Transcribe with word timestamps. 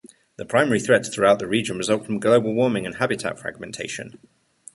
The 0.37 0.45
primary 0.47 0.79
threats 0.79 1.09
throughout 1.09 1.37
the 1.37 1.45
region 1.45 1.77
result 1.77 2.07
from 2.07 2.19
global 2.19 2.55
warming 2.55 2.87
and 2.87 2.95
habitat 2.95 3.37
fragmentation. 3.37 4.17